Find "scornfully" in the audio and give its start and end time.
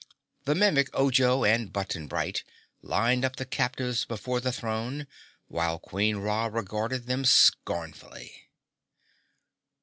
7.23-8.49